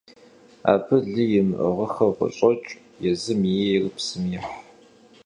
Абы 0.71 0.95
лы 1.11 1.23
имыӀыгъыххэу 1.39 2.15
къыщӀокӀ, 2.17 2.69
езым 3.09 3.41
ейр 3.65 3.85
псым 3.95 4.23
ехь. 4.39 4.51